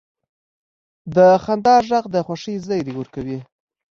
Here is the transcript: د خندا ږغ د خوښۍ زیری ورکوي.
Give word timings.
د 1.15 1.17
خندا 1.43 1.75
ږغ 1.87 2.03
د 2.13 2.15
خوښۍ 2.25 2.55
زیری 2.67 2.93
ورکوي. 2.95 3.39